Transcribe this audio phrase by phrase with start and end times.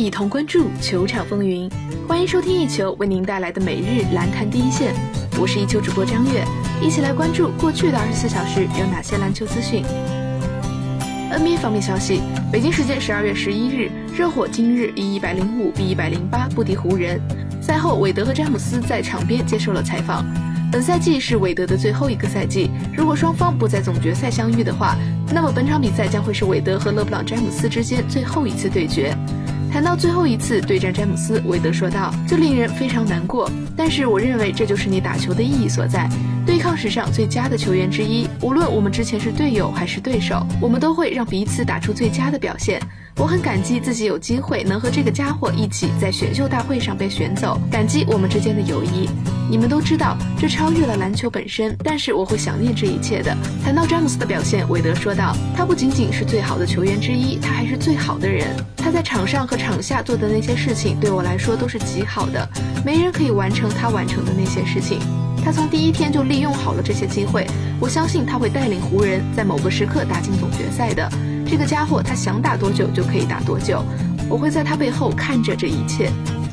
[0.00, 1.70] 一同关注球场风云。
[2.08, 4.94] 欢迎收听一球为您带来的每日篮坛第一线，
[5.38, 6.42] 我是一球主播张悦，
[6.80, 9.84] 一起来关注过去的二十四小时有哪些篮球资讯。
[11.30, 17.20] NBA 方面消息，北京时间十二月十一日，热火今日以一百零五比一百零八不敌湖人。
[17.60, 20.24] 赛后，韦德和詹姆斯在场边接受了采访。
[20.72, 24.96] 本赛季是韦德的最后一个赛季，如果双方不在总决赛相遇的话，
[25.30, 29.14] 那么本场比赛将会是韦德和勒布朗·詹姆斯之间最后一次对决。
[29.72, 36.08] 谈到最后一次对战詹姆斯，韦德说道：“这令人非常难过，但是我认为这就是你打球的意义所在。
[36.44, 42.80] 对抗史上最佳的球员之一，无论我们之前是队友还是对手，我们都会让彼此打出最佳的表现。”
[43.20, 49.10] 我很感激自己有机会能和这个家伙一起在选秀大会上被选走，感激我们之间的友谊。
[49.50, 53.36] 你们都知道，这超越了篮球本身，但是我会想念这一切的。
[53.62, 58.56] 谈到詹姆斯的表现，韦德说道：“他不仅仅是最好的球员之一，他还是最好的人。
[58.74, 62.48] 他在场上和场下做的那些事情，对我来说都是极好的。
[62.86, 64.98] 没人可以完成他完成的那些事情。
[65.44, 67.46] 他从第一天就利用好了这些机会。
[67.78, 71.06] 我相信他会带领湖人，在某个时刻打进总决赛的。”
[71.50, 73.82] 这个家伙，他想打多久就可以打多久，
[74.28, 76.08] 我会在他背后看着这一切。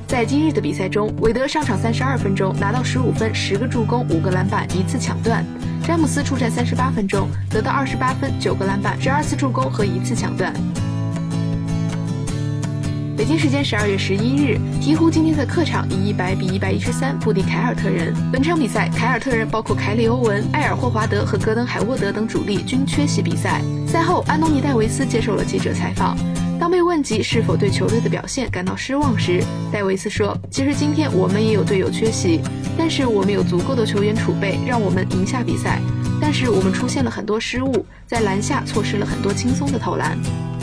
[0.08, 5.44] 在今日的比赛中，韦德上场三十二分钟，拿到十五分、十个助攻、五个篮板、一次抢断；
[5.86, 10.52] 詹姆斯出战三十八分钟，得到二十八分、九个篮板、十二次助攻和一次抢断。
[13.18, 18.14] 北京时间十二月十一日，鹈鹕今天在客场以一百比一百一十三不敌凯尔特人。
[18.32, 23.60] 本场比赛，凯尔特人包括凯里·欧文、埃尔·霍华德和戈登·海沃德等主力均缺席比赛。
[23.88, 26.16] 赛后，安东尼·戴维斯接受了记者采访。
[26.60, 32.40] 当被问及是否对球队的表现感到失望时，戴维斯说：“其实今天我们也有队友缺席，
[32.78, 35.82] 但是我们有足够的球员储备让我们赢下比赛。
[36.22, 40.16] 但是我们出现了很多失误，在篮下错失了很多轻松的投篮。”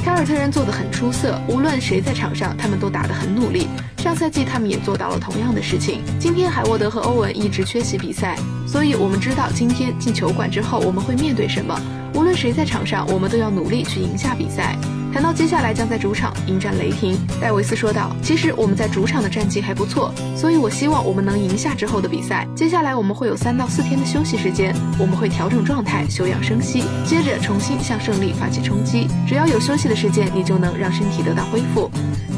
[0.04, 3.68] 凯尔特人做得很出色，无论谁在场上，他们都打得很努力。
[3.96, 6.02] 上赛季他们也做到了同样的事情。
[6.20, 8.36] 今天海沃德和欧文一直缺席比赛，
[8.66, 11.74] 所以我们知道今天进球馆之后我们会面对什么。
[12.12, 14.76] 无论谁在场上，我们都要努力去赢下比赛。
[15.14, 22.44] 谈到接下来将在主场迎战雷霆，戴维斯说道：“其实我们在主场的战绩还不错，所以我希望我们能赢下之后的比赛。
[22.56, 29.06] 接下来我们会有三到四天的休息时间，我们会调整状态、休养生息，接着重新向胜利发起冲击。
[29.24, 31.88] 只要有休息的时间，你就能让身体得到恢复。”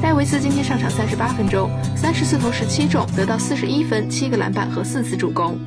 [0.02, 5.58] 戴维斯今天上场三十八分钟，三十四投十七中，得到四十一分、七个篮板和四次助攻。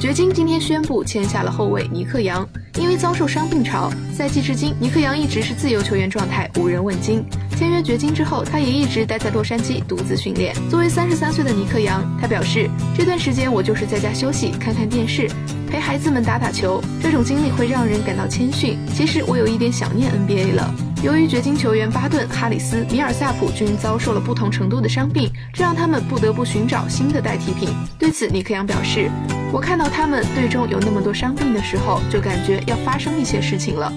[0.00, 7.22] 掘金今天宣布签下了后卫尼克杨，因为遭受伤病潮，赛季至今尼克杨一直是自由球员状态，无人问津。
[7.54, 10.54] 签约掘金之后，他也一直待在洛杉矶独自训练。
[10.70, 12.66] 作为三十三岁的尼克杨，他表示
[12.96, 15.28] 这段时间我就是在家休息，看看电视，
[15.70, 16.82] 陪孩子们打打球。
[17.02, 18.78] 这种经历会让人感到谦逊。
[18.94, 20.74] 其实我有一点想念 NBA 了。
[21.02, 27.70] 由于掘金球员巴顿、哈里斯、米尔萨普均遭受了不同程度的伤病，这让他们不得不寻找新的代替品。
[27.98, 29.10] 对此，尼克杨表示。
[29.50, 33.90] 我看到他们队中有那么多伤病的时候，就感觉要发生一些事情了。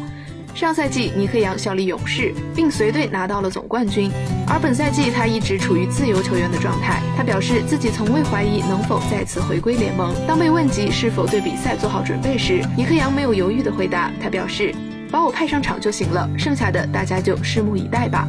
[0.55, 4.09] 上赛季尼克杨效力勇士，并随队拿到了总冠军，
[4.47, 7.01] 而本赛季他一直处于自由球员的状态。
[7.17, 10.15] 他表示自己从未怀疑能否再次回归联盟。
[10.25, 14.73] 当被问及是否对比赛做好准备时，尼克杨没有犹豫地回答：“他表示，
[15.13, 18.27] 把我派上场就行了，剩下的大家就拭目以待吧。”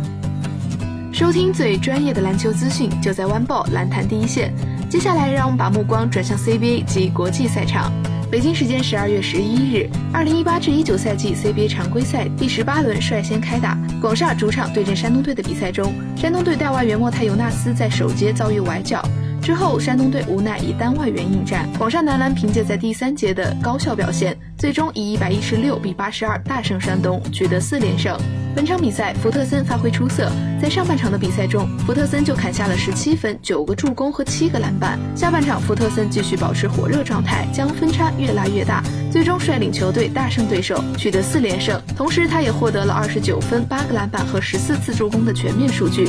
[1.10, 4.52] 收听最专业的篮球资讯，就在湾报篮坛第一线。
[4.90, 7.90] 接下来，让我们把目光转向 CBA 及国际赛场。
[8.30, 13.78] 北京时间十二月十一日，二零一八至一九赛季 CBA 常规赛第十八轮率先开打。
[13.98, 19.02] 广厦主场对阵山东队的比赛中，山东队大外援莫泰尤纳斯在首节遭遇崴脚。
[19.44, 28.18] 之后，山东队无奈以单外援应战，广厦男篮凭借在第三节的高效表现，最终以一百一十六比八十二大胜山东，取得四连胜。
[28.56, 30.32] 本场比赛，福特森发挥出色，
[30.62, 34.98] 在上半场的比赛中，福特森就砍下了十七分、九个助攻和七个篮板。
[35.14, 38.82] 下半场，福特森继续保持火热状态，将分差越拉越大，
[39.12, 41.78] 最终率领球队大胜对手，取得四连胜。
[41.94, 46.08] 同时，他也获得了二十九分、八个篮板和十四次助攻的全面数据。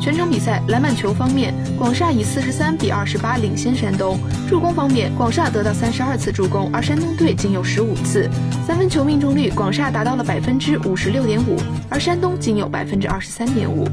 [0.00, 4.18] 全场比赛篮板球方面，广厦以四十三比二十八领先山东。
[4.48, 8.30] 助攻方面，广厦得到三十二次助攻，而山东队仅有十五次。
[8.66, 11.56] 三分球命中率，广厦达到了百分之五十六点五，
[11.90, 13.86] 而山东仅有百分之二十三点五。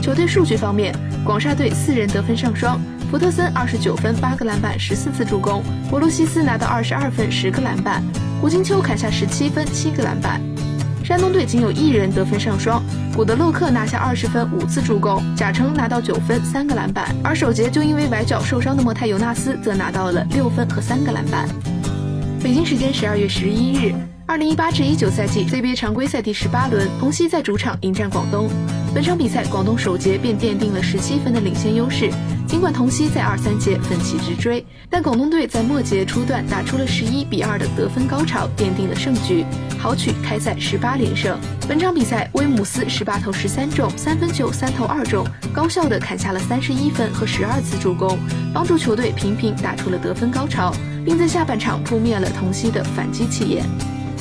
[0.00, 0.94] 球队数据方面，
[1.24, 8.02] 广厦队四人得分上双，福特森二十九分八个篮板十四次助攻，博洛西斯拿到二十二分十个篮板，
[8.40, 10.51] 胡金秋砍下十七分七个篮板。
[11.04, 12.80] 山东队仅有一人得分上双，
[13.12, 21.48] 古德洛克拿下二十分五次助攻，贾诚拿到九分三个篮板，而首节就因为崴脚受伤的莫泰尤纳斯则拿到了六分和三个篮板。
[22.40, 23.92] 北京时间十二月十一日。
[24.26, 28.48] 二零一八至一九赛季 CBA 常规赛第十八轮，同曦在主场迎战广东。
[28.94, 32.10] 本场比赛，广东首节便奠定了十七分的领先优势。
[32.62, 39.44] 尽管同曦在二三节奋起直追，但广东队在末节初段打出了十一比二的得分高潮，奠定了胜局，
[39.80, 41.36] 豪取开赛十八连胜。
[41.68, 48.16] 本场比赛，威姆斯十八投十三中，三分球三投二中，高效的砍下了三十一分和十二次助攻，
[48.54, 50.72] 帮助球队频频打出了得分高潮，
[51.04, 53.66] 并在下半场扑灭了同曦的反击气焰。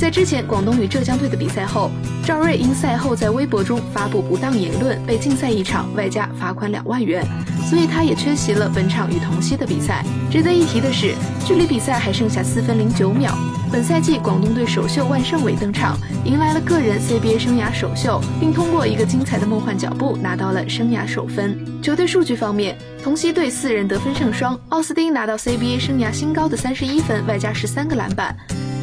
[0.01, 1.91] 在之前广东与浙江队的比赛后，
[2.25, 7.23] 赵睿因赛后在微博中发布不当言论被禁赛一场，外加罚款两万元，
[7.69, 10.03] 所以他也缺席了本场与同曦的比赛。
[10.31, 11.13] 值得一提的是，
[11.45, 13.31] 距离比赛还剩下四分零九秒，
[13.71, 15.95] 本赛季广东队首秀万胜伟登场，
[16.25, 21.55] 迎来了个人 CBA 生涯首秀，并通过一个精彩的梦幻脚步拿到了生涯首分。
[21.79, 28.35] 球队数据方面，同曦队四人得分上双，奥斯汀拿到 CBA 生涯新高的三十一分，外加十三个篮板。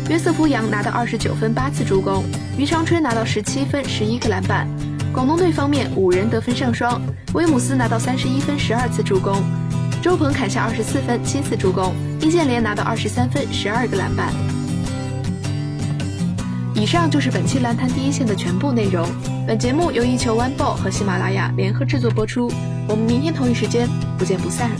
[0.09, 2.25] 约瑟夫·杨拿到二十九分八次助攻，
[2.57, 4.67] 于长春拿到十七分十一个篮板。
[5.13, 6.99] 广东队方面五人得分上双，
[7.35, 9.43] 威姆斯拿到三十一分十二次助攻，
[10.01, 14.33] 周鹏砍下二十四分七次助攻，易建联拿到二十三分十二个篮板。
[16.75, 19.07] 以上就是本期篮坛第一线的全部内容。
[19.47, 22.51] 本节目由一球 One Ball 和喜马拉雅联合制作播出。
[22.89, 24.71] 我们明天同一时间不见不散。